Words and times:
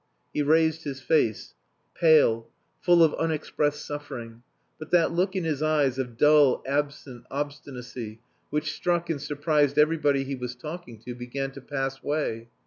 He 0.33 0.41
raised 0.41 0.83
his 0.83 0.99
face, 0.99 1.53
pale, 1.93 2.49
full 2.79 3.03
of 3.03 3.13
unexpressed 3.19 3.85
suffering. 3.85 4.41
But 4.79 4.89
that 4.89 5.11
look 5.11 5.35
in 5.35 5.43
his 5.43 5.61
eyes 5.61 5.99
of 5.99 6.17
dull, 6.17 6.63
absent 6.65 7.25
obstinacy, 7.29 8.19
which 8.49 8.73
struck 8.73 9.11
and 9.11 9.21
surprised 9.21 9.77
everybody 9.77 10.23
he 10.23 10.33
was 10.33 10.55
talking 10.55 10.97
to, 11.01 11.13
began 11.13 11.51
to 11.51 11.61
pass 11.61 12.03
away. 12.03 12.47